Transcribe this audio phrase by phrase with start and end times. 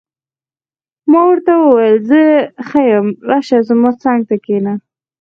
[1.11, 2.21] ما ورته وویل: زه
[2.67, 4.73] ښه یم، راشه، زما څنګ ته کښېنه.